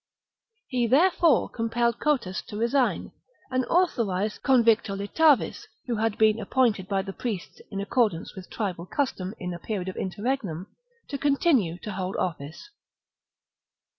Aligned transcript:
He 0.67 0.87
therefore 0.87 1.47
compelled 1.47 1.99
Cotus 1.99 2.41
to 2.47 2.57
resign, 2.57 3.11
and 3.51 3.63
authorized 3.65 4.41
Convictolitavis, 4.41 5.67
who 5.85 5.97
had 5.97 6.17
been 6.17 6.39
ap 6.39 6.49
pointed 6.49 6.87
by 6.87 7.03
the 7.03 7.13
priests, 7.13 7.61
in 7.69 7.79
accordance 7.79 8.33
with 8.35 8.49
tribal 8.49 8.87
custom 8.87 9.35
in 9.39 9.53
a 9.53 9.59
period 9.59 9.89
of 9.89 9.97
interregnum,^ 9.97 10.65
to 11.07 11.19
continue 11.19 11.77
to 11.83 11.91
hold 11.91 12.15
office. 12.15 12.71